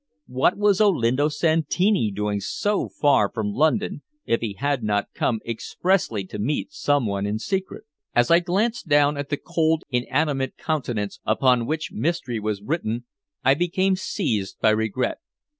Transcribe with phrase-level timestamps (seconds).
[0.25, 6.23] What was Olinto Santini doing so far from London, if he had not come expressly
[6.25, 7.83] to meet someone in secret?
[8.15, 13.05] As I glanced down at the cold, inanimate countenance upon which mystery was written,
[13.43, 15.19] I became seized by regret.